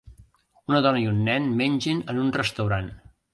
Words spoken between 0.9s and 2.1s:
i un nen mengen